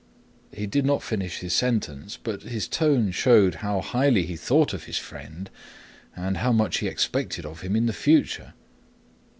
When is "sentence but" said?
1.53-2.41